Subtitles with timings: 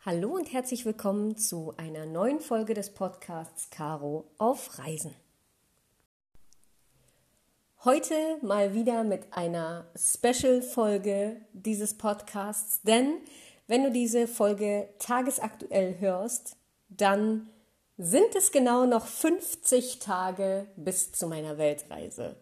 [0.00, 5.14] Hallo und herzlich willkommen zu einer neuen Folge des Podcasts Caro auf Reisen.
[7.84, 13.18] Heute mal wieder mit einer Special-Folge dieses Podcasts, denn
[13.66, 16.56] wenn du diese Folge tagesaktuell hörst,
[16.88, 17.50] dann
[17.96, 22.36] sind es genau noch 50 Tage bis zu meiner Weltreise.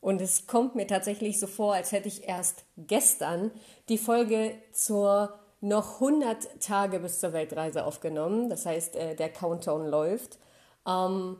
[0.00, 3.50] Und es kommt mir tatsächlich so vor, als hätte ich erst gestern
[3.88, 8.48] die Folge zur noch 100 Tage bis zur Weltreise aufgenommen.
[8.48, 10.38] Das heißt, äh, der Countdown läuft.
[10.86, 11.36] Ähm,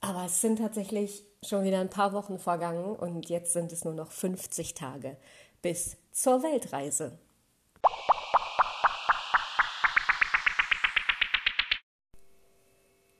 [0.00, 3.94] aber es sind tatsächlich schon wieder ein paar Wochen vergangen und jetzt sind es nur
[3.94, 5.16] noch 50 Tage
[5.62, 7.18] bis zur Weltreise.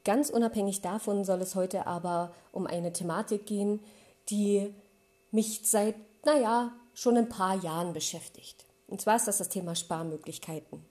[0.07, 3.81] Ganz unabhängig davon soll es heute aber um eine Thematik gehen,
[4.31, 4.73] die
[5.33, 8.67] mich seit, naja, schon ein paar Jahren beschäftigt.
[8.87, 10.85] Und zwar ist das das Thema Sparmöglichkeiten.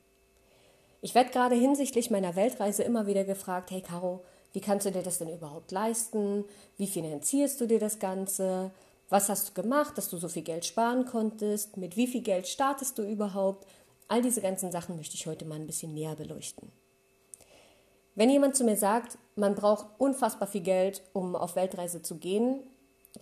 [1.01, 5.01] Ich werde gerade hinsichtlich meiner Weltreise immer wieder gefragt, hey Caro, wie kannst du dir
[5.01, 6.43] das denn überhaupt leisten?
[6.75, 8.71] Wie finanzierst du dir das Ganze?
[9.07, 11.77] Was hast du gemacht, dass du so viel Geld sparen konntest?
[11.77, 13.65] Mit wie viel Geld startest du überhaupt?
[14.09, 16.69] All diese ganzen Sachen möchte ich heute mal ein bisschen näher beleuchten.
[18.15, 22.61] Wenn jemand zu mir sagt, man braucht unfassbar viel Geld, um auf Weltreise zu gehen,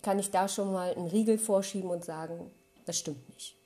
[0.02, 2.50] kann ich da schon mal einen Riegel vorschieben und sagen,
[2.84, 3.56] das stimmt nicht.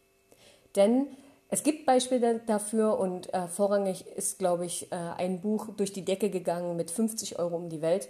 [0.75, 1.09] Denn
[1.51, 6.05] es gibt Beispiele dafür und äh, vorrangig ist, glaube ich, äh, ein Buch durch die
[6.05, 8.09] Decke gegangen mit 50 Euro um die Welt,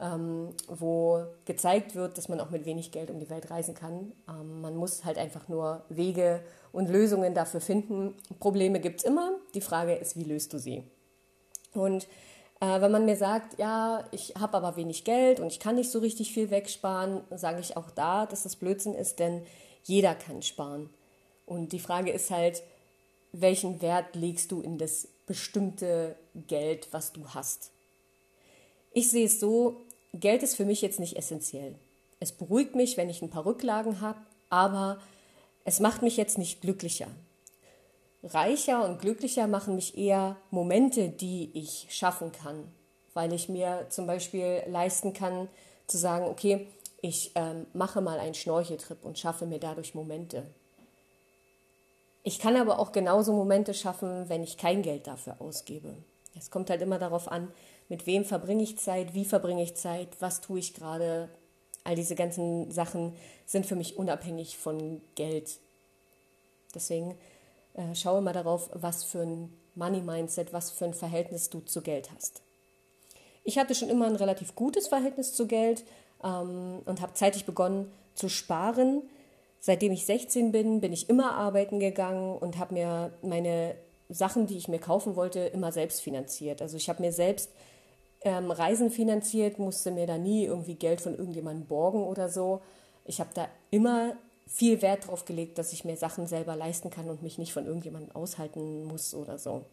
[0.00, 4.12] ähm, wo gezeigt wird, dass man auch mit wenig Geld um die Welt reisen kann.
[4.28, 8.14] Ähm, man muss halt einfach nur Wege und Lösungen dafür finden.
[8.40, 9.32] Probleme gibt es immer.
[9.54, 10.84] Die Frage ist, wie löst du sie?
[11.72, 12.08] Und
[12.60, 15.90] äh, wenn man mir sagt, ja, ich habe aber wenig Geld und ich kann nicht
[15.90, 19.42] so richtig viel wegsparen, sage ich auch da, dass das Blödsinn ist, denn
[19.84, 20.90] jeder kann sparen.
[21.46, 22.62] Und die Frage ist halt,
[23.32, 26.16] welchen Wert legst du in das bestimmte
[26.48, 27.70] Geld, was du hast?
[28.92, 29.80] Ich sehe es so,
[30.12, 31.76] Geld ist für mich jetzt nicht essentiell.
[32.18, 34.20] Es beruhigt mich, wenn ich ein paar Rücklagen habe,
[34.50, 35.00] aber
[35.64, 37.08] es macht mich jetzt nicht glücklicher.
[38.22, 42.70] Reicher und glücklicher machen mich eher Momente, die ich schaffen kann,
[43.14, 45.48] weil ich mir zum Beispiel leisten kann
[45.86, 46.66] zu sagen, okay,
[47.00, 50.46] ich ähm, mache mal einen Schnorcheltrip und schaffe mir dadurch Momente.
[52.22, 55.96] Ich kann aber auch genauso Momente schaffen, wenn ich kein Geld dafür ausgebe.
[56.36, 57.50] Es kommt halt immer darauf an,
[57.88, 61.30] mit wem verbringe ich Zeit, wie verbringe ich Zeit, was tue ich gerade.
[61.82, 63.16] All diese ganzen Sachen
[63.46, 65.58] sind für mich unabhängig von Geld.
[66.74, 67.16] Deswegen
[67.74, 72.10] äh, schaue mal darauf, was für ein Money-Mindset, was für ein Verhältnis du zu Geld
[72.14, 72.42] hast.
[73.44, 75.84] Ich hatte schon immer ein relativ gutes Verhältnis zu Geld
[76.22, 79.02] ähm, und habe zeitig begonnen zu sparen
[79.60, 83.74] Seitdem ich 16 bin, bin ich immer arbeiten gegangen und habe mir meine
[84.08, 86.62] Sachen, die ich mir kaufen wollte, immer selbst finanziert.
[86.62, 87.50] Also ich habe mir selbst
[88.22, 92.62] ähm, Reisen finanziert, musste mir da nie irgendwie Geld von irgendjemandem borgen oder so.
[93.04, 94.16] Ich habe da immer
[94.52, 97.66] viel Wert drauf gelegt, dass ich mir Sachen selber leisten kann und mich nicht von
[97.66, 99.64] irgendjemandem aushalten muss oder so.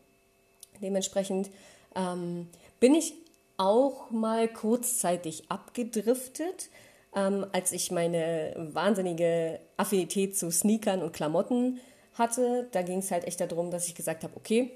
[0.81, 1.49] Dementsprechend
[1.95, 2.47] ähm,
[2.79, 3.13] bin ich
[3.57, 6.69] auch mal kurzzeitig abgedriftet
[7.15, 11.79] ähm, als ich meine wahnsinnige Affinität zu Sneakern und Klamotten
[12.13, 12.67] hatte.
[12.71, 14.71] Da ging es halt echt darum, dass ich gesagt habe, okay,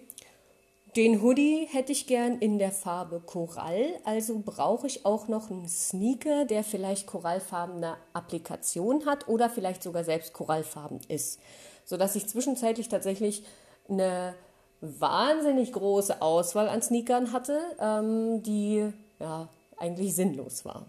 [0.95, 5.67] den Hoodie hätte ich gern in der Farbe Korall, also brauche ich auch noch einen
[5.69, 11.39] Sneaker, der vielleicht korallfarbene Applikation hat oder vielleicht sogar selbst korallfarben ist,
[11.85, 13.43] sodass ich zwischenzeitlich tatsächlich
[13.89, 14.35] eine
[14.81, 19.47] wahnsinnig große Auswahl an Sneakern hatte, ähm, die ja
[19.77, 20.87] eigentlich sinnlos war.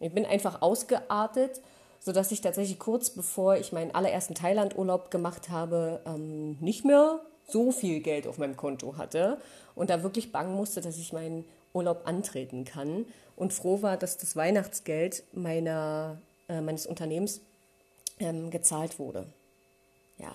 [0.00, 1.60] Ich bin einfach ausgeartet,
[2.00, 7.72] sodass ich tatsächlich kurz bevor ich meinen allerersten Thailand-Urlaub gemacht habe, ähm, nicht mehr so
[7.72, 9.40] viel Geld auf meinem Konto hatte
[9.74, 14.18] und da wirklich bangen musste, dass ich meinen Urlaub antreten kann und froh war, dass
[14.18, 17.40] das Weihnachtsgeld meiner, äh, meines Unternehmens
[18.18, 19.26] ähm, gezahlt wurde.
[20.18, 20.32] Ja,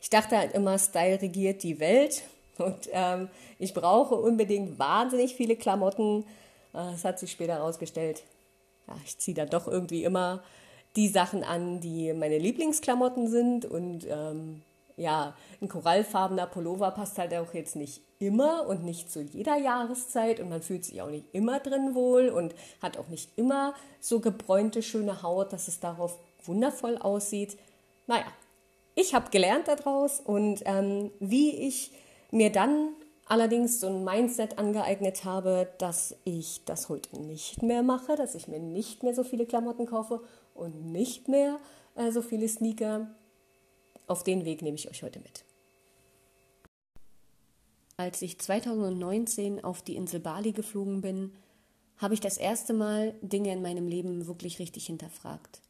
[0.00, 2.22] ich dachte halt immer, Style regiert die Welt
[2.58, 3.28] und ähm,
[3.58, 6.22] ich brauche unbedingt wahnsinnig viele Klamotten.
[6.72, 8.22] Äh, das hat sich später herausgestellt,
[8.86, 10.42] ja, ich ziehe dann doch irgendwie immer
[10.96, 13.64] die Sachen an, die meine Lieblingsklamotten sind.
[13.64, 14.62] Und ähm,
[14.96, 20.40] ja, ein korallfarbener Pullover passt halt auch jetzt nicht immer und nicht zu jeder Jahreszeit.
[20.40, 24.20] Und man fühlt sich auch nicht immer drin wohl und hat auch nicht immer so
[24.20, 27.58] gebräunte, schöne Haut, dass es darauf wundervoll aussieht.
[28.06, 28.26] Naja,
[28.94, 31.92] ich habe gelernt daraus und ähm, wie ich
[32.30, 32.94] mir dann
[33.26, 38.48] allerdings so ein Mindset angeeignet habe, dass ich das heute nicht mehr mache, dass ich
[38.48, 40.22] mir nicht mehr so viele Klamotten kaufe
[40.54, 41.58] und nicht mehr
[41.96, 43.08] äh, so viele Sneaker.
[44.06, 45.44] Auf den Weg nehme ich euch heute mit.
[47.96, 51.32] Als ich 2019 auf die Insel Bali geflogen bin,
[51.96, 55.62] habe ich das erste Mal Dinge in meinem Leben wirklich richtig hinterfragt.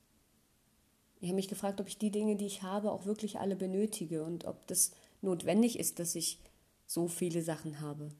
[1.20, 4.22] Ich habe mich gefragt, ob ich die Dinge, die ich habe, auch wirklich alle benötige
[4.24, 4.90] und ob das
[5.22, 6.38] notwendig ist, dass ich
[6.86, 8.10] so viele Sachen habe.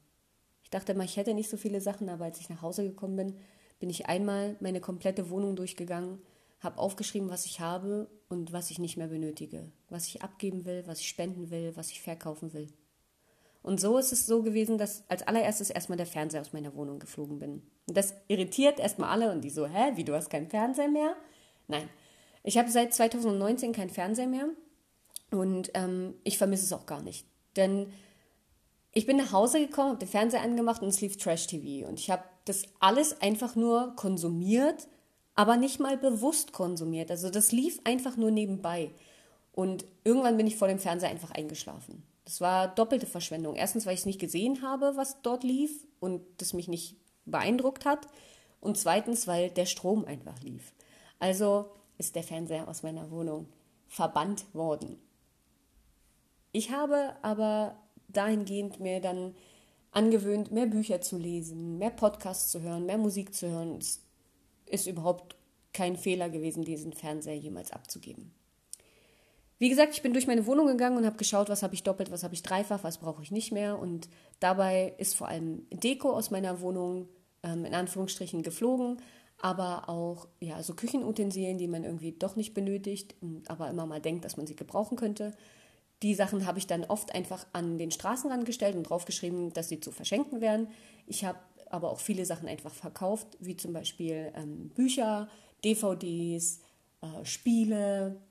[0.63, 3.17] Ich dachte mal, ich hätte nicht so viele Sachen, aber als ich nach Hause gekommen
[3.17, 3.35] bin,
[3.79, 6.19] bin ich einmal meine komplette Wohnung durchgegangen,
[6.59, 10.83] habe aufgeschrieben, was ich habe und was ich nicht mehr benötige, was ich abgeben will,
[10.87, 12.67] was ich spenden will, was ich verkaufen will.
[13.61, 16.99] Und so ist es so gewesen, dass als allererstes erstmal der Fernseher aus meiner Wohnung
[16.99, 17.61] geflogen bin.
[17.87, 21.15] Und das irritiert erstmal alle und die so, hä, wie du hast keinen Fernseher mehr?
[21.67, 21.89] Nein,
[22.43, 24.47] ich habe seit 2019 keinen Fernseher mehr
[25.31, 27.27] und ähm, ich vermisse es auch gar nicht.
[27.57, 27.91] Denn
[28.93, 31.87] ich bin nach Hause gekommen, habe den Fernseher angemacht und es lief Trash-TV.
[31.87, 34.87] Und ich habe das alles einfach nur konsumiert,
[35.37, 37.11] aber nicht mal bewusst konsumiert.
[37.11, 38.89] Also das lief einfach nur nebenbei.
[39.53, 42.03] Und irgendwann bin ich vor dem Fernseher einfach eingeschlafen.
[42.25, 43.55] Das war doppelte Verschwendung.
[43.55, 46.95] Erstens, weil ich es nicht gesehen habe, was dort lief und das mich nicht
[47.25, 48.07] beeindruckt hat.
[48.61, 50.73] Und zweitens, weil der Strom einfach lief.
[51.19, 51.69] Also
[51.99, 53.47] ist der Fernseher aus meiner Wohnung
[53.87, 54.99] verbannt worden.
[56.51, 59.35] Ich habe aber dahingehend mir dann
[59.91, 63.77] angewöhnt, mehr Bücher zu lesen, mehr Podcasts zu hören, mehr Musik zu hören.
[63.77, 64.01] Es
[64.69, 65.35] ist überhaupt
[65.73, 68.31] kein Fehler gewesen, diesen Fernseher jemals abzugeben.
[69.59, 72.11] Wie gesagt, ich bin durch meine Wohnung gegangen und habe geschaut, was habe ich doppelt,
[72.11, 73.79] was habe ich dreifach, was brauche ich nicht mehr.
[73.79, 74.07] Und
[74.39, 77.07] dabei ist vor allem Deko aus meiner Wohnung
[77.41, 78.97] ähm, in Anführungsstrichen geflogen,
[79.39, 83.15] aber auch ja so Küchenutensilien, die man irgendwie doch nicht benötigt,
[83.47, 85.33] aber immer mal denkt, dass man sie gebrauchen könnte.
[86.03, 89.79] Die Sachen habe ich dann oft einfach an den Straßenrand gestellt und draufgeschrieben, dass sie
[89.79, 90.67] zu verschenken wären.
[91.07, 91.39] Ich habe
[91.71, 95.29] aber auch viele Sachen einfach verkauft, wie zum Beispiel ähm, Bücher,
[95.63, 96.61] DVDs,
[97.01, 98.21] äh, Spiele,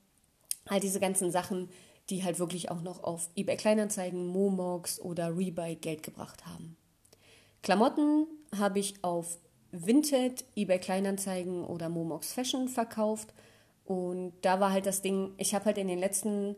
[0.67, 1.69] all diese ganzen Sachen,
[2.11, 6.77] die halt wirklich auch noch auf eBay Kleinanzeigen, Momox oder Rebuy Geld gebracht haben.
[7.63, 9.39] Klamotten habe ich auf
[9.73, 13.35] Vinted, eBay Kleinanzeigen oder Momox Fashion verkauft
[13.85, 16.57] und da war halt das Ding, ich habe halt in den letzten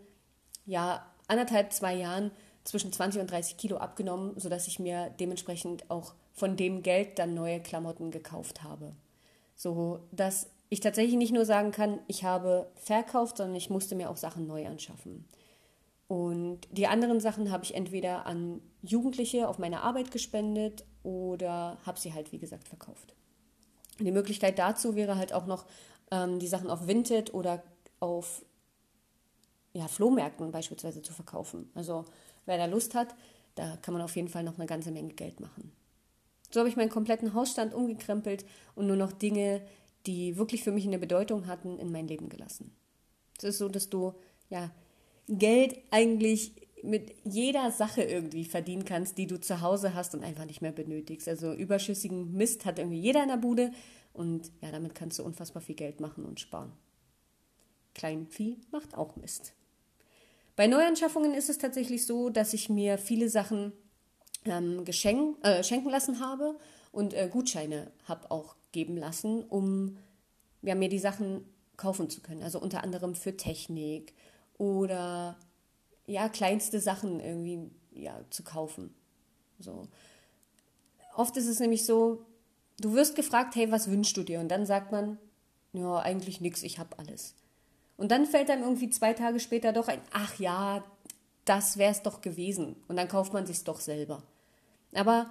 [0.67, 2.31] ja, anderthalb, zwei Jahren
[2.65, 7.35] zwischen 20 und 30 Kilo abgenommen, sodass ich mir dementsprechend auch von dem Geld dann
[7.35, 8.94] neue Klamotten gekauft habe.
[9.55, 14.11] So dass ich tatsächlich nicht nur sagen kann, ich habe verkauft, sondern ich musste mir
[14.11, 15.25] auch Sachen neu anschaffen.
[16.08, 21.99] Und die anderen Sachen habe ich entweder an Jugendliche auf meine Arbeit gespendet oder habe
[21.99, 23.14] sie halt, wie gesagt, verkauft.
[23.99, 25.67] Die Möglichkeit dazu wäre halt auch noch,
[26.11, 27.62] ähm, die Sachen auf Vinted oder
[28.00, 28.44] auf
[29.73, 31.70] ja, Flohmärkten beispielsweise zu verkaufen.
[31.75, 32.05] Also
[32.46, 33.14] wer da Lust hat,
[33.55, 35.73] da kann man auf jeden Fall noch eine ganze Menge Geld machen.
[36.50, 39.62] So habe ich meinen kompletten Hausstand umgekrempelt und nur noch Dinge,
[40.06, 42.75] die wirklich für mich eine Bedeutung hatten, in mein Leben gelassen.
[43.37, 44.15] Es ist so, dass du
[44.49, 44.71] ja
[45.29, 46.53] Geld eigentlich
[46.83, 50.73] mit jeder Sache irgendwie verdienen kannst, die du zu Hause hast und einfach nicht mehr
[50.73, 51.29] benötigst.
[51.29, 53.73] Also überschüssigen Mist hat irgendwie jeder in der Bude
[54.12, 56.73] und ja, damit kannst du unfassbar viel Geld machen und sparen.
[57.95, 59.55] Kleinvieh macht auch Mist.
[60.56, 63.73] Bei Neuanschaffungen ist es tatsächlich so, dass ich mir viele Sachen
[64.44, 66.58] ähm, geschenk, äh, schenken lassen habe
[66.93, 69.99] und äh, Gutscheine habe auch geben lassen, um
[70.62, 71.44] ja, mir die Sachen
[71.76, 72.42] kaufen zu können.
[72.42, 74.14] Also unter anderem für Technik
[74.57, 75.37] oder
[76.07, 78.95] ja, kleinste Sachen irgendwie ja, zu kaufen.
[79.59, 79.87] So.
[81.14, 82.25] Oft ist es nämlich so,
[82.80, 84.40] du wirst gefragt, hey, was wünschst du dir?
[84.40, 85.18] Und dann sagt man,
[85.73, 87.35] ja, eigentlich nichts, ich habe alles.
[87.97, 90.85] Und dann fällt einem irgendwie zwei Tage später doch ein, ach ja,
[91.49, 92.76] das wäre es doch gewesen.
[92.88, 94.23] Und dann kauft man sich doch selber.
[94.95, 95.31] Aber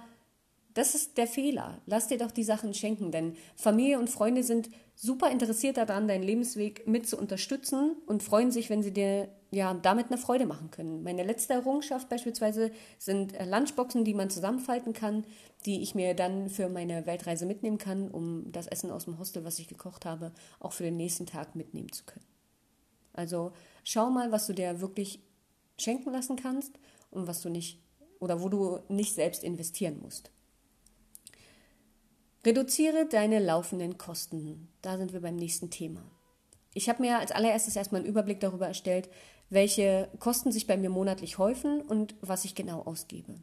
[0.74, 1.80] das ist der Fehler.
[1.86, 6.22] Lass dir doch die Sachen schenken, denn Familie und Freunde sind super interessiert daran, deinen
[6.22, 10.70] Lebensweg mit zu unterstützen und freuen sich, wenn sie dir ja damit eine Freude machen
[10.70, 11.02] können.
[11.02, 15.24] Meine letzte Errungenschaft beispielsweise sind Lunchboxen, die man zusammenfalten kann,
[15.66, 19.44] die ich mir dann für meine Weltreise mitnehmen kann, um das Essen aus dem Hostel,
[19.44, 22.26] was ich gekocht habe, auch für den nächsten Tag mitnehmen zu können.
[23.14, 25.20] Also schau mal, was du dir wirklich
[25.78, 26.72] schenken lassen kannst
[27.10, 27.80] und was du nicht
[28.20, 30.30] oder wo du nicht selbst investieren musst.
[32.44, 34.68] Reduziere deine laufenden Kosten.
[34.82, 36.02] Da sind wir beim nächsten Thema.
[36.74, 39.08] Ich habe mir als allererstes erstmal einen Überblick darüber erstellt,
[39.50, 43.34] welche Kosten sich bei mir monatlich häufen und was ich genau ausgebe.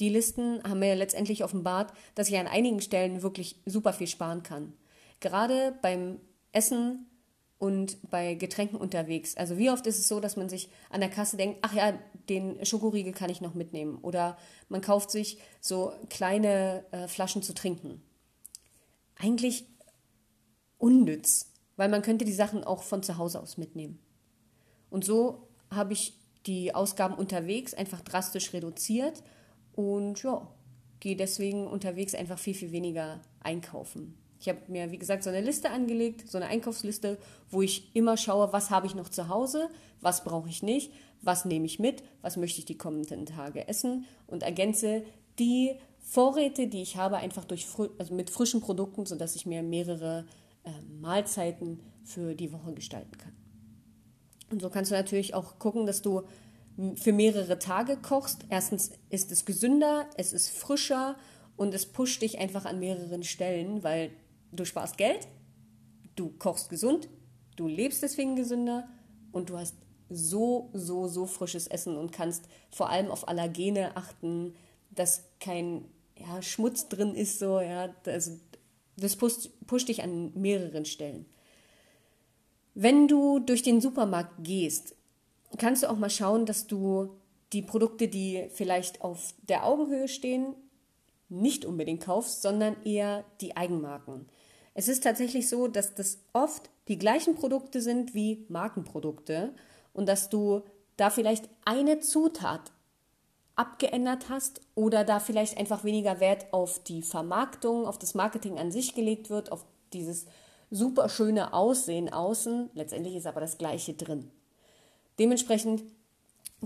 [0.00, 4.42] Die Listen haben mir letztendlich offenbart, dass ich an einigen Stellen wirklich super viel sparen
[4.42, 4.72] kann.
[5.20, 6.20] Gerade beim
[6.52, 7.06] Essen
[7.64, 9.38] und bei Getränken unterwegs.
[9.38, 11.98] Also wie oft ist es so, dass man sich an der Kasse denkt, ach ja,
[12.28, 13.96] den Schokoriegel kann ich noch mitnehmen.
[14.02, 14.36] Oder
[14.68, 18.02] man kauft sich so kleine äh, Flaschen zu trinken.
[19.16, 19.64] Eigentlich
[20.76, 23.98] unnütz, weil man könnte die Sachen auch von zu Hause aus mitnehmen.
[24.90, 29.22] Und so habe ich die Ausgaben unterwegs einfach drastisch reduziert
[29.72, 30.46] und ja,
[31.00, 34.18] gehe deswegen unterwegs einfach viel, viel weniger einkaufen.
[34.44, 37.16] Ich habe mir, wie gesagt, so eine Liste angelegt, so eine Einkaufsliste,
[37.48, 39.70] wo ich immer schaue, was habe ich noch zu Hause,
[40.02, 44.04] was brauche ich nicht, was nehme ich mit, was möchte ich die kommenden Tage essen
[44.26, 45.02] und ergänze
[45.38, 47.66] die Vorräte, die ich habe, einfach durch,
[47.98, 50.26] also mit frischen Produkten, sodass ich mir mehrere
[50.64, 50.70] äh,
[51.00, 53.32] Mahlzeiten für die Woche gestalten kann.
[54.50, 56.20] Und so kannst du natürlich auch gucken, dass du
[56.96, 58.44] für mehrere Tage kochst.
[58.50, 61.16] Erstens ist es gesünder, es ist frischer
[61.56, 64.10] und es pusht dich einfach an mehreren Stellen, weil
[64.54, 65.28] du sparst Geld,
[66.16, 67.08] du kochst gesund,
[67.56, 68.88] du lebst deswegen gesünder
[69.32, 69.76] und du hast
[70.10, 74.54] so, so, so frisches Essen und kannst vor allem auf Allergene achten,
[74.90, 78.32] dass kein ja, Schmutz drin ist, so, ja, also
[78.96, 81.26] das pusht, pusht dich an mehreren Stellen.
[82.74, 84.94] Wenn du durch den Supermarkt gehst,
[85.58, 87.16] kannst du auch mal schauen, dass du
[87.52, 90.54] die Produkte, die vielleicht auf der Augenhöhe stehen,
[91.28, 94.26] nicht unbedingt kaufst, sondern eher die Eigenmarken.
[94.74, 99.54] Es ist tatsächlich so, dass das oft die gleichen Produkte sind wie Markenprodukte
[99.92, 100.62] und dass du
[100.96, 102.72] da vielleicht eine Zutat
[103.56, 108.72] abgeändert hast oder da vielleicht einfach weniger Wert auf die Vermarktung, auf das Marketing an
[108.72, 110.26] sich gelegt wird, auf dieses
[110.70, 112.70] super schöne Aussehen außen.
[112.74, 114.30] Letztendlich ist aber das Gleiche drin.
[115.20, 115.84] Dementsprechend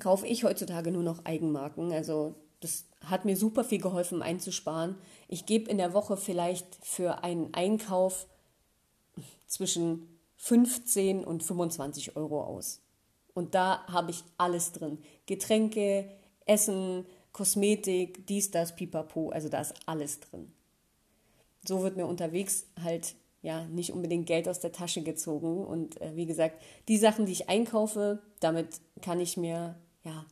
[0.01, 1.93] kaufe ich heutzutage nur noch Eigenmarken.
[1.93, 4.97] Also das hat mir super viel geholfen einzusparen.
[5.29, 8.27] Ich gebe in der Woche vielleicht für einen Einkauf
[9.47, 12.81] zwischen 15 und 25 Euro aus.
[13.35, 14.99] Und da habe ich alles drin.
[15.27, 16.11] Getränke,
[16.45, 19.31] Essen, Kosmetik, dies, das, pipapo.
[19.31, 20.53] Also da ist alles drin.
[21.65, 25.65] So wird mir unterwegs halt ja nicht unbedingt Geld aus der Tasche gezogen.
[25.65, 30.27] Und äh, wie gesagt, die Sachen, die ich einkaufe, damit kann ich mir ja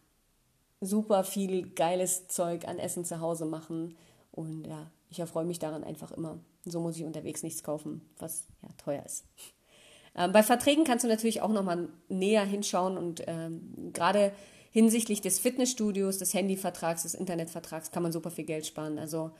[0.87, 3.97] super viel geiles Zeug an Essen zu Hause machen.
[4.33, 6.38] Und ja, ich erfreue mich daran einfach immer.
[6.64, 9.25] So muss ich unterwegs nichts kaufen, was ja teuer ist.
[10.16, 14.33] Ähm, bei Verträgen kannst du natürlich auch nochmal näher hinschauen und ähm, gerade
[14.71, 18.99] hinsichtlich des Fitnessstudios, des Handyvertrags, des Internetvertrags kann man super viel Geld sparen.
[18.99, 19.31] Also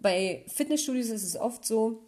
[0.00, 2.02] bei Fitnessstudios ist es oft so,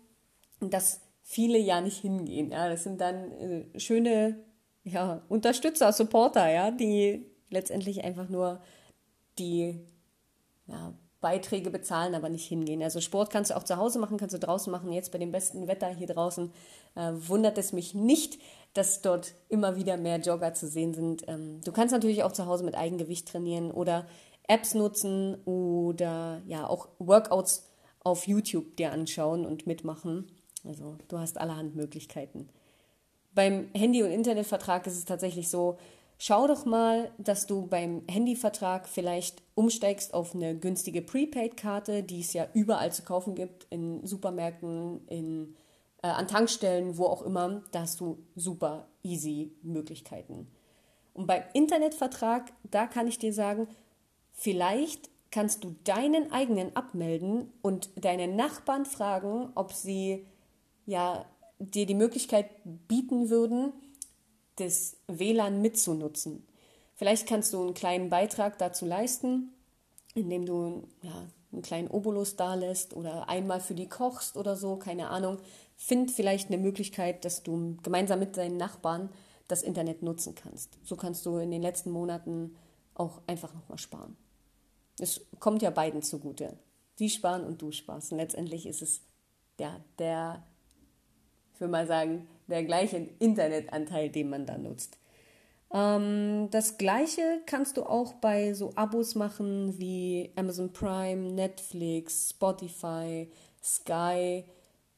[0.61, 2.51] dass viele ja nicht hingehen.
[2.51, 4.39] Ja, das sind dann äh, schöne
[4.85, 8.61] ja, Unterstützer, Supporter, ja, die letztendlich einfach nur
[9.39, 9.81] die
[10.67, 12.83] ja, Beiträge bezahlen, aber nicht hingehen.
[12.83, 14.93] Also Sport kannst du auch zu Hause machen, kannst du draußen machen.
[14.93, 16.53] Jetzt bei dem besten Wetter hier draußen
[16.97, 18.39] äh, wundert es mich nicht,
[18.75, 21.25] dass dort immer wieder mehr Jogger zu sehen sind.
[21.27, 24.07] Ähm, du kannst natürlich auch zu Hause mit Eigengewicht trainieren oder
[24.47, 27.71] Apps nutzen oder ja auch Workouts
[28.01, 30.27] auf YouTube dir anschauen und mitmachen.
[30.67, 32.51] Also du hast allerhand Möglichkeiten.
[33.35, 35.79] Beim Handy- und Internetvertrag ist es tatsächlich so,
[36.19, 42.33] Schau doch mal, dass du beim Handyvertrag vielleicht umsteigst auf eine günstige Prepaid-Karte, die es
[42.33, 45.57] ja überall zu kaufen gibt, in Supermärkten, in,
[46.03, 47.63] äh, an Tankstellen, wo auch immer.
[47.73, 50.49] Da hast du super easy Möglichkeiten.
[51.15, 53.69] Und beim Internetvertrag, da kann ich dir sagen,
[54.33, 60.27] vielleicht kannst du deinen eigenen abmelden und deine Nachbarn fragen, ob sie
[60.87, 61.25] ja
[61.59, 63.73] dir die Möglichkeit bieten würden,
[64.57, 66.47] das WLAN mitzunutzen.
[66.95, 69.53] Vielleicht kannst du einen kleinen Beitrag dazu leisten,
[70.15, 74.77] indem du ja, einen kleinen Obolus da lässt oder einmal für die kochst oder so,
[74.77, 75.39] keine Ahnung.
[75.77, 79.11] Find vielleicht eine Möglichkeit, dass du gemeinsam mit deinen Nachbarn
[79.49, 80.79] das Internet nutzen kannst.
[80.85, 82.57] So kannst du in den letzten Monaten
[82.95, 84.17] auch einfach nochmal sparen.
[84.99, 86.57] Es kommt ja beiden zugute.
[87.01, 88.13] Die sparen und du sparst.
[88.13, 89.01] Und letztendlich ist es
[89.59, 90.45] ja, der,
[91.53, 94.99] ich würde mal sagen, der gleiche Internetanteil, den man da nutzt.
[95.73, 103.29] Ähm, das gleiche kannst du auch bei so Abos machen wie Amazon Prime, Netflix, Spotify,
[103.63, 104.45] Sky.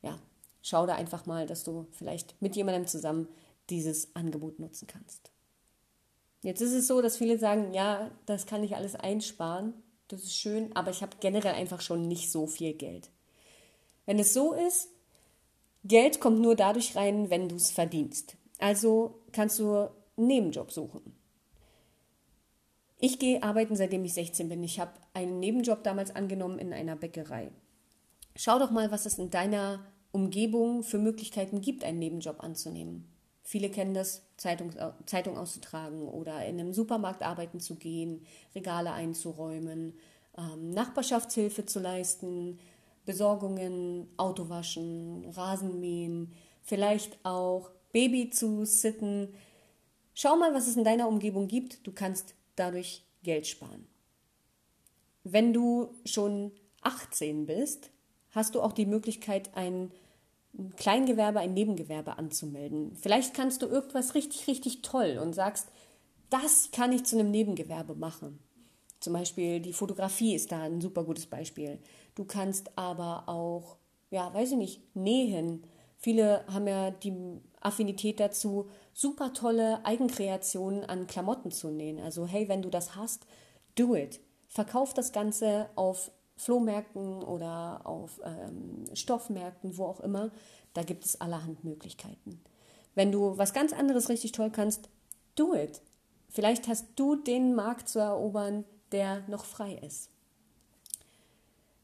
[0.03, 0.19] Ja,
[0.63, 3.29] schau da einfach mal, dass du vielleicht mit jemandem zusammen
[3.71, 5.31] dieses Angebot nutzen kannst.
[6.43, 9.75] Jetzt ist es so, dass viele sagen, ja, das kann ich alles einsparen,
[10.09, 13.11] das ist schön, aber ich habe generell einfach schon nicht so viel Geld.
[14.05, 14.89] Wenn es so ist,
[15.87, 18.37] Geld kommt nur dadurch rein, wenn du es verdienst.
[18.59, 19.75] Also kannst du
[20.17, 21.15] einen Nebenjob suchen.
[22.99, 24.65] Ich gehe arbeiten, seitdem ich 16 bin.
[24.65, 27.51] Ich habe einen Nebenjob damals angenommen in einer Bäckerei.
[28.35, 33.07] Schau doch mal, was es in deiner Umgebung für Möglichkeiten gibt, einen Nebenjob anzunehmen.
[33.43, 34.73] Viele kennen das, Zeitung,
[35.05, 38.25] Zeitung auszutragen oder in einem Supermarkt arbeiten zu gehen,
[38.55, 39.95] Regale einzuräumen,
[40.37, 42.59] ähm, Nachbarschaftshilfe zu leisten,
[43.07, 46.33] Besorgungen, Autowaschen, Rasenmähen,
[46.63, 49.33] vielleicht auch Baby zu sitten.
[50.13, 51.87] Schau mal, was es in deiner Umgebung gibt.
[51.87, 53.87] Du kannst dadurch Geld sparen.
[55.25, 57.91] Wenn du schon 18 bist,
[58.31, 59.91] hast du auch die Möglichkeit, ein
[60.77, 62.95] Kleingewerbe, ein Nebengewerbe anzumelden.
[62.97, 65.69] Vielleicht kannst du irgendwas richtig, richtig toll und sagst,
[66.31, 68.39] das kann ich zu einem Nebengewerbe machen.
[69.07, 71.79] Zum Beispiel die Fotografie ist da ein super gutes Beispiel.
[72.17, 73.77] Du kannst aber auch,
[74.11, 75.63] ja, weiß ich nicht, nähen.
[75.97, 77.15] Viele haben ja die
[77.61, 82.01] Affinität dazu, super tolle Eigenkreationen an Klamotten zu nähen.
[82.01, 83.27] Also hey, wenn du das hast,
[83.77, 84.19] do it.
[84.49, 90.33] Verkauf das Ganze auf Flohmärkten oder auf ähm, Stoffmärkten, wo auch immer.
[90.75, 92.41] Da gibt es allerhand Möglichkeiten.
[92.97, 94.89] Wenn du was ganz anderes richtig toll kannst,
[95.37, 95.81] do it.
[96.29, 100.11] Vielleicht hast du den Markt zu erobern, der noch frei ist.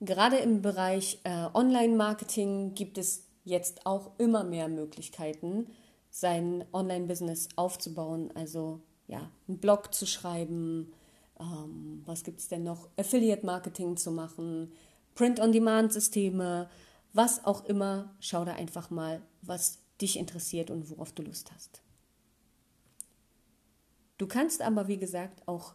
[0.00, 5.68] Gerade im Bereich äh, Online-Marketing gibt es jetzt auch immer mehr Möglichkeiten,
[6.11, 8.30] sein Online-Business aufzubauen.
[8.35, 10.92] Also ja, einen Blog zu schreiben,
[11.38, 12.88] ähm, was gibt es denn noch?
[12.97, 14.73] Affiliate-Marketing zu machen,
[15.14, 16.68] Print-on-Demand-Systeme,
[17.12, 18.14] was auch immer.
[18.21, 21.82] Schau da einfach mal, was dich interessiert und worauf du Lust hast.
[24.18, 25.75] Du kannst aber, wie gesagt, auch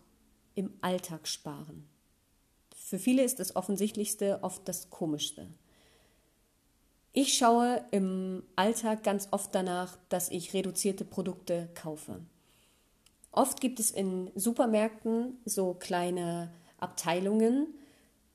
[0.58, 1.88] im Alltag sparen.
[2.76, 5.48] Für viele ist das Offensichtlichste oft das Komischste.
[7.14, 12.22] Ich schaue im Alltag ganz oft danach, dass ich reduzierte Produkte kaufe.
[13.32, 17.68] Oft gibt es in Supermärkten so kleine Abteilungen,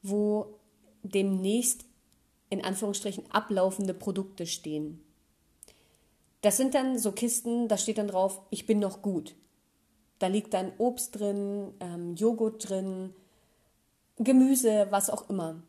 [0.02, 0.58] wo
[1.02, 1.84] demnächst
[2.50, 5.00] in Anführungsstrichen ablaufende Produkte stehen.
[6.42, 9.34] Das sind dann so Kisten, da steht dann drauf, ich bin noch gut.
[10.22, 13.12] Da liegt dann Obst drin, ähm, Joghurt drin,
[14.18, 15.60] Gemüse, was auch immer.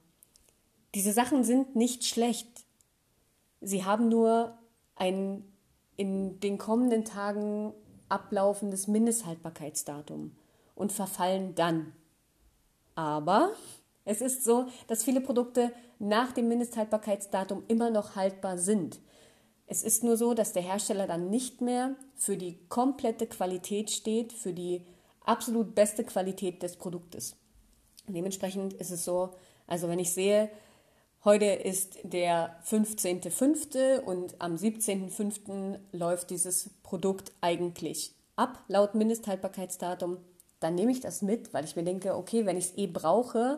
[0.93, 2.47] Diese Sachen sind nicht schlecht.
[3.61, 4.55] Sie haben nur
[4.95, 5.43] ein
[5.97, 7.73] in den kommenden Tagen
[8.09, 10.35] ablaufendes Mindesthaltbarkeitsdatum
[10.75, 11.91] und verfallen dann.
[12.93, 13.53] Aber
[14.05, 18.99] es ist so, dass viele Produkte nach dem Mindesthaltbarkeitsdatum immer noch haltbar sind.
[19.73, 24.31] Es ist nur so, dass der Hersteller dann nicht mehr für die komplette Qualität steht,
[24.31, 24.85] für die
[25.25, 27.35] absolut beste Qualität des Produktes.
[28.07, 29.31] Dementsprechend ist es so,
[29.65, 30.51] also wenn ich sehe,
[31.25, 34.01] heute ist der 15.05.
[34.01, 35.79] und am 17.05.
[35.91, 40.17] läuft dieses Produkt eigentlich ab, laut Mindesthaltbarkeitsdatum,
[40.59, 43.57] dann nehme ich das mit, weil ich mir denke, okay, wenn ich es eh brauche,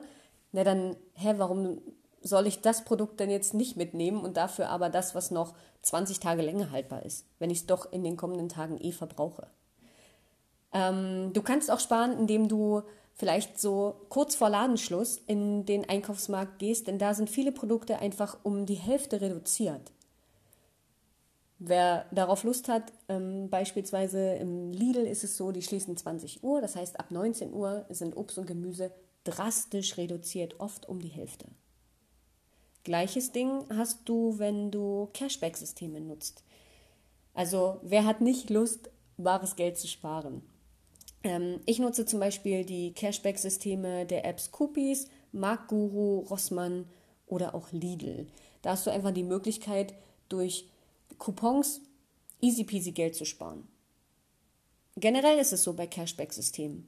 [0.53, 1.81] na dann, hä, warum
[2.25, 6.19] soll ich das Produkt denn jetzt nicht mitnehmen und dafür aber das, was noch 20
[6.19, 9.47] Tage länger haltbar ist, wenn ich es doch in den kommenden Tagen eh verbrauche.
[10.73, 12.81] Ähm, du kannst auch sparen, indem du
[13.13, 18.37] vielleicht so kurz vor Ladenschluss in den Einkaufsmarkt gehst, denn da sind viele Produkte einfach
[18.41, 19.91] um die Hälfte reduziert.
[21.59, 26.59] Wer darauf Lust hat, ähm, beispielsweise im Lidl ist es so, die schließen 20 Uhr,
[26.59, 28.91] das heißt ab 19 Uhr sind Obst und Gemüse
[29.23, 31.45] drastisch reduziert, oft um die Hälfte.
[32.85, 36.43] Gleiches Ding hast du, wenn du Cashback-Systeme nutzt.
[37.33, 40.43] Also wer hat nicht Lust, wahres Geld zu sparen?
[41.23, 46.85] Ähm, ich nutze zum Beispiel die Cashback-Systeme der Apps Coupis, Marktguru, Rossmann
[47.25, 48.27] oder auch Lidl.
[48.61, 49.95] Da hast du einfach die Möglichkeit,
[50.29, 50.69] durch
[51.17, 51.81] Coupons
[52.39, 53.67] easy peasy Geld zu sparen.
[54.95, 56.87] Generell ist es so bei Cashback-Systemen.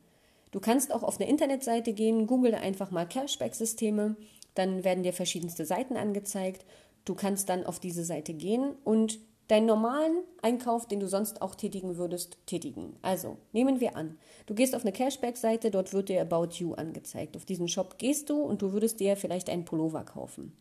[0.51, 4.15] Du kannst auch auf eine Internetseite gehen, google einfach mal Cashback-Systeme
[4.57, 6.65] dann werden dir verschiedenste Seiten angezeigt.
[7.05, 11.55] Du kannst dann auf diese Seite gehen und deinen normalen Einkauf, den du sonst auch
[11.55, 12.97] tätigen würdest, tätigen.
[13.01, 17.37] Also, nehmen wir an, du gehst auf eine Cashback-Seite, dort wird dir About You angezeigt.
[17.37, 20.55] Auf diesen Shop gehst du und du würdest dir vielleicht einen Pullover kaufen.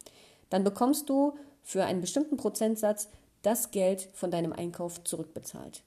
[0.51, 3.09] Dann bekommst du für einen bestimmten Prozentsatz
[3.43, 5.83] das Geld von deinem Einkauf zurückbezahlt.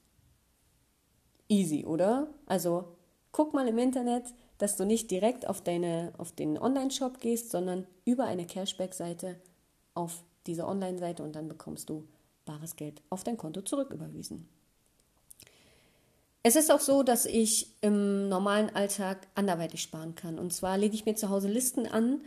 [1.47, 2.27] Easy, oder?
[2.45, 2.85] Also,
[3.31, 4.25] guck mal im Internet,
[4.59, 9.37] dass du nicht direkt auf, deine, auf den Online-Shop gehst, sondern über eine Cashback-Seite
[9.95, 12.07] auf diese Online-Seite und dann bekommst du
[12.45, 14.47] bares Geld auf dein Konto zurücküberwiesen.
[16.43, 20.39] Es ist auch so, dass ich im normalen Alltag anderweitig sparen kann.
[20.39, 22.21] Und zwar lege ich mir zu Hause Listen an,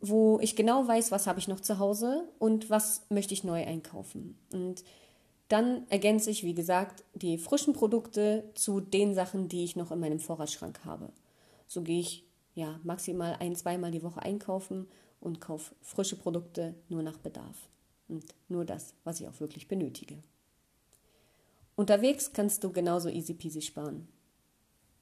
[0.00, 3.64] wo ich genau weiß, was habe ich noch zu Hause und was möchte ich neu
[3.64, 4.38] einkaufen.
[4.52, 4.84] Und
[5.48, 10.00] dann ergänze ich, wie gesagt, die frischen Produkte zu den Sachen, die ich noch in
[10.00, 11.10] meinem Vorratsschrank habe.
[11.68, 14.88] So gehe ich ja maximal ein, zweimal die Woche einkaufen
[15.20, 17.68] und kaufe frische Produkte nur nach Bedarf.
[18.08, 20.22] Und nur das, was ich auch wirklich benötige.
[21.76, 24.08] unterwegs kannst du genauso easy peasy sparen.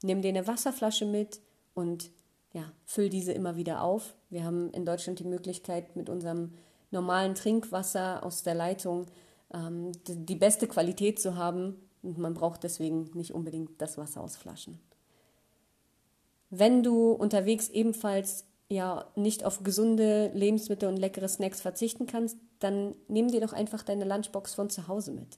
[0.03, 1.39] Nimm dir eine Wasserflasche mit
[1.73, 2.11] und
[2.53, 4.13] ja, füll diese immer wieder auf.
[4.29, 6.53] Wir haben in Deutschland die Möglichkeit, mit unserem
[6.91, 9.07] normalen Trinkwasser aus der Leitung
[9.53, 14.35] ähm, die beste Qualität zu haben und man braucht deswegen nicht unbedingt das Wasser aus
[14.35, 14.79] Flaschen.
[16.49, 22.95] Wenn du unterwegs ebenfalls ja nicht auf gesunde Lebensmittel und leckere Snacks verzichten kannst, dann
[23.07, 25.37] nimm dir doch einfach deine Lunchbox von zu Hause mit.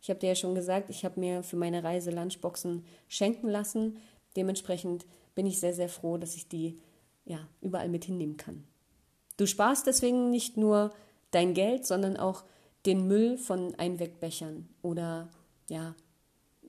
[0.00, 3.98] Ich habe dir ja schon gesagt, ich habe mir für meine Reise Lunchboxen schenken lassen.
[4.36, 6.78] Dementsprechend bin ich sehr, sehr froh, dass ich die
[7.24, 8.64] ja, überall mit hinnehmen kann.
[9.36, 10.92] Du sparst deswegen nicht nur
[11.30, 12.44] dein Geld, sondern auch
[12.84, 15.28] den Müll von Einwegbechern oder
[15.68, 15.94] ja,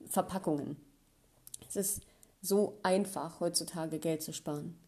[0.06, 0.76] Verpackungen.
[1.68, 2.02] Es ist
[2.44, 4.78] so einfach, heutzutage Geld zu sparen.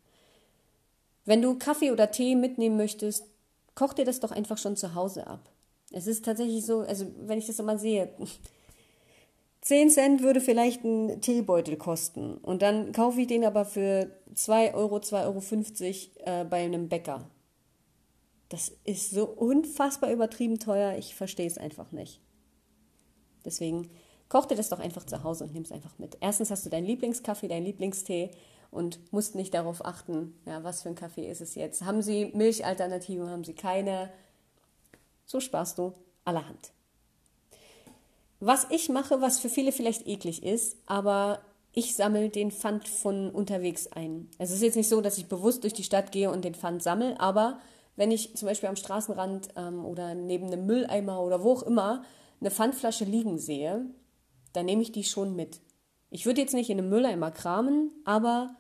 [1.25, 3.27] Wenn du Kaffee oder Tee mitnehmen möchtest,
[3.75, 5.51] koch dir das doch einfach schon zu Hause ab.
[5.91, 8.11] Es ist tatsächlich so, also wenn ich das immer sehe,
[9.63, 12.37] 10 Cent würde vielleicht ein Teebeutel kosten.
[12.37, 17.29] Und dann kaufe ich den aber für 2 Euro, 2,50 Euro äh, bei einem Bäcker.
[18.49, 22.21] Das ist so unfassbar übertrieben teuer, ich verstehe es einfach nicht.
[23.45, 23.91] Deswegen
[24.29, 26.17] koch dir das doch einfach zu Hause und nimm es einfach mit.
[26.21, 28.31] Erstens hast du deinen Lieblingskaffee, deinen Lieblingstee
[28.71, 31.85] und musst nicht darauf achten, ja, was für ein Kaffee ist es jetzt.
[31.85, 34.11] Haben sie Milchalternativen, haben sie keine?
[35.25, 35.93] So sparst du
[36.25, 36.73] allerhand.
[38.41, 41.41] Was ich mache, was für viele vielleicht eklig ist, aber
[41.73, 44.29] ich sammle den Pfand von unterwegs ein.
[44.39, 46.83] Es ist jetzt nicht so, dass ich bewusst durch die Stadt gehe und den Pfand
[46.83, 47.61] sammle, aber
[47.97, 52.03] wenn ich zum Beispiel am Straßenrand ähm, oder neben einem Mülleimer oder wo auch immer
[52.41, 53.87] eine Pfandflasche liegen sehe,
[54.57, 55.61] dann nehme ich die schon mit.
[56.11, 58.57] Ich würde jetzt nicht in einem Mülleimer kramen, aber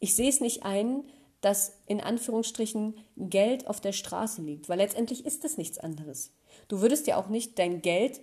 [0.00, 1.04] ich sehe es nicht ein,
[1.40, 6.32] dass in Anführungsstrichen Geld auf der Straße liegt, weil letztendlich ist das nichts anderes.
[6.66, 8.20] Du würdest ja auch nicht dein Geld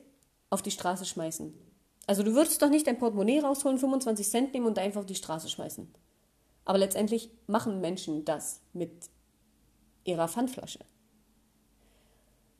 [0.49, 1.53] auf die Straße schmeißen.
[2.07, 5.15] Also du würdest doch nicht dein Portemonnaie rausholen, 25 Cent nehmen und einfach auf die
[5.15, 5.87] Straße schmeißen.
[6.65, 8.91] Aber letztendlich machen Menschen das mit
[10.03, 10.79] ihrer Pfandflasche.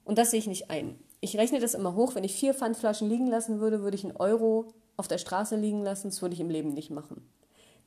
[0.04, 1.00] Und das sehe ich nicht ein.
[1.26, 2.14] Ich rechne das immer hoch.
[2.14, 5.82] Wenn ich vier Pfandflaschen liegen lassen würde, würde ich einen Euro auf der Straße liegen
[5.82, 6.10] lassen.
[6.10, 7.28] Das würde ich im Leben nicht machen.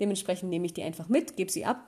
[0.00, 1.80] Dementsprechend nehme ich die einfach mit, gebe sie ab.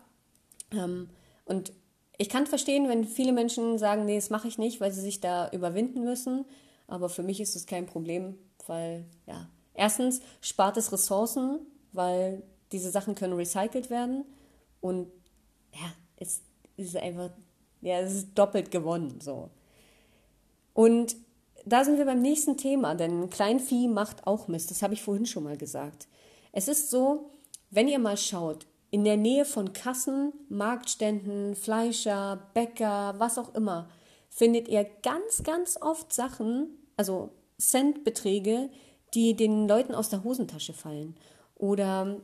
[0.71, 1.11] Ähm,
[1.47, 1.73] und
[2.19, 5.21] ich kann verstehen, wenn viele Menschen sagen, nee, das mache ich nicht, weil sie sich
[5.21, 6.45] da überwinden müssen.
[6.87, 11.59] Aber für mich ist es kein Problem, weil, ja, erstens spart es Ressourcen,
[11.91, 14.25] weil diese Sachen können recycelt werden.
[14.81, 15.09] Und
[15.75, 16.43] ja, es
[16.77, 17.31] ist einfach,
[17.81, 19.51] ja, es ist doppelt gewonnen, so.
[20.75, 21.17] Und
[21.65, 24.71] da sind wir beim nächsten Thema, denn Kleinvieh macht auch Mist.
[24.71, 26.09] Das habe ich vorhin schon mal gesagt.
[26.53, 27.31] Es ist so,
[27.71, 33.89] wenn ihr mal schaut, in der Nähe von Kassen, Marktständen, Fleischer, Bäcker, was auch immer,
[34.29, 38.71] findet ihr ganz, ganz oft Sachen, also Centbeträge,
[39.15, 41.17] die den Leuten aus der Hosentasche fallen.
[41.55, 42.21] Oder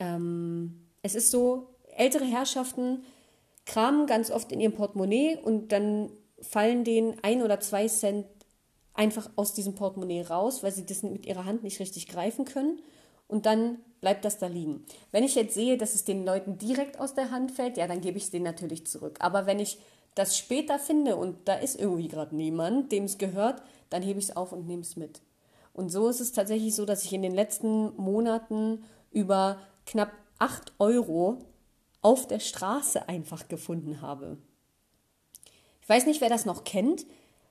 [0.00, 3.04] ähm, es ist so, ältere Herrschaften
[3.66, 8.26] kramen ganz oft in ihrem Portemonnaie und dann fallen denen ein oder zwei Cent
[8.98, 12.80] einfach aus diesem Portemonnaie raus, weil sie das mit ihrer Hand nicht richtig greifen können.
[13.28, 14.84] Und dann bleibt das da liegen.
[15.12, 18.00] Wenn ich jetzt sehe, dass es den Leuten direkt aus der Hand fällt, ja, dann
[18.00, 19.18] gebe ich es denen natürlich zurück.
[19.20, 19.78] Aber wenn ich
[20.16, 24.26] das später finde und da ist irgendwie gerade niemand, dem es gehört, dann hebe ich
[24.26, 25.20] es auf und nehme es mit.
[25.72, 28.82] Und so ist es tatsächlich so, dass ich in den letzten Monaten
[29.12, 31.38] über knapp 8 Euro
[32.02, 34.38] auf der Straße einfach gefunden habe.
[35.82, 37.06] Ich weiß nicht, wer das noch kennt.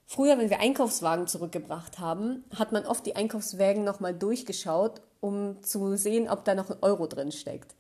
[0.10, 5.98] Früher, wenn wir Einkaufswagen zurückgebracht haben, hat man oft die Einkaufswagen nochmal durchgeschaut um zu
[5.98, 7.76] sehen, ob da noch ein Euro drin steckt.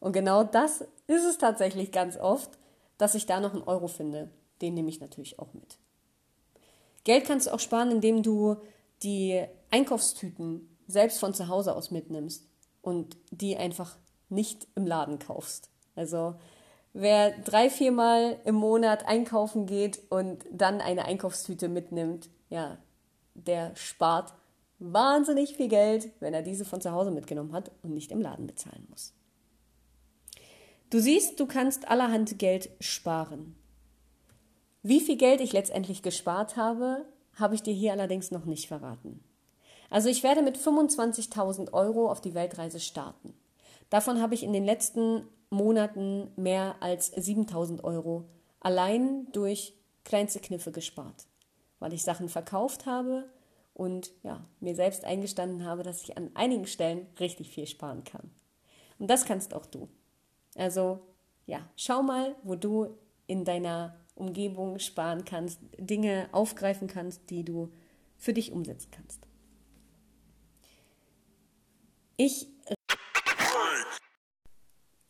[0.00, 2.50] Und genau das ist es tatsächlich ganz oft,
[2.98, 4.30] dass ich da noch einen Euro finde.
[4.60, 5.78] Den nehme ich natürlich auch mit.
[7.04, 8.56] Geld kannst du auch sparen, indem du
[9.02, 12.46] die Einkaufstüten selbst von zu Hause aus mitnimmst
[12.82, 13.96] und die einfach
[14.28, 15.70] nicht im Laden kaufst.
[15.94, 16.36] Also
[16.96, 22.78] wer drei, viermal im Monat einkaufen geht und dann eine Einkaufstüte mitnimmt, ja,
[23.34, 24.32] der spart
[24.78, 28.46] wahnsinnig viel Geld, wenn er diese von zu Hause mitgenommen hat und nicht im Laden
[28.46, 29.12] bezahlen muss.
[30.90, 33.56] Du siehst, du kannst allerhand Geld sparen.
[34.82, 37.04] Wie viel Geld ich letztendlich gespart habe,
[37.34, 39.22] habe ich dir hier allerdings noch nicht verraten.
[39.90, 43.34] Also ich werde mit 25.000 Euro auf die Weltreise starten.
[43.90, 48.24] Davon habe ich in den letzten Monaten mehr als 7.000 Euro
[48.60, 51.26] allein durch kleinste Kniffe gespart,
[51.78, 53.28] weil ich Sachen verkauft habe,
[53.76, 58.30] und ja, mir selbst eingestanden habe, dass ich an einigen Stellen richtig viel sparen kann.
[58.98, 59.90] Und das kannst auch du.
[60.54, 61.00] Also
[61.44, 67.70] ja, schau mal, wo du in deiner Umgebung sparen kannst, Dinge aufgreifen kannst, die du
[68.16, 69.26] für dich umsetzen kannst.
[72.16, 72.48] Ich.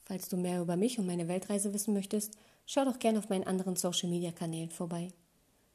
[0.07, 3.47] Falls du mehr über mich und meine Weltreise wissen möchtest, schau doch gerne auf meinen
[3.47, 5.09] anderen Social Media Kanälen vorbei.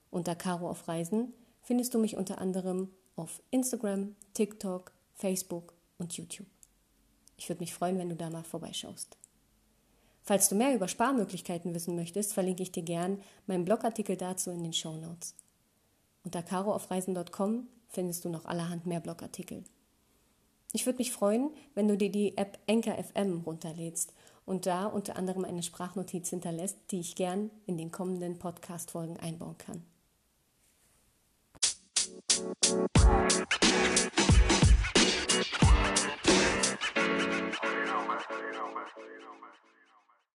[0.09, 6.47] Unter Caro auf Reisen findest du mich unter anderem auf Instagram, TikTok, Facebook und YouTube.
[7.35, 9.17] Ich würde mich freuen, wenn du da mal vorbeischaust.
[10.23, 14.63] Falls du mehr über Sparmöglichkeiten wissen möchtest, verlinke ich dir gern meinen Blogartikel dazu in
[14.63, 15.35] den Show Notes.
[16.23, 19.65] Unter caroaufreisen.com findest du noch allerhand mehr Blogartikel.
[20.73, 24.13] Ich würde mich freuen, wenn du dir die App Anchor FM runterlädst
[24.51, 29.57] und da unter anderem eine Sprachnotiz hinterlässt, die ich gern in den kommenden Podcast-Folgen einbauen
[29.57, 29.81] kann.
[32.33, 33.41] Thank you.